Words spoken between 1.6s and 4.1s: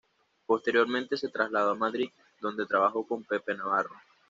a Madrid, donde trabajó con Pepe Navarro.